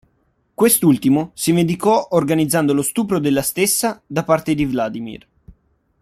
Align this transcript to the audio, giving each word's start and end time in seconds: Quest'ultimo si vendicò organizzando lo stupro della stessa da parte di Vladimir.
Quest'ultimo 0.55 1.29
si 1.35 1.51
vendicò 1.51 2.07
organizzando 2.13 2.73
lo 2.73 2.81
stupro 2.81 3.19
della 3.19 3.43
stessa 3.43 4.01
da 4.07 4.23
parte 4.23 4.55
di 4.55 4.65
Vladimir. 4.65 5.27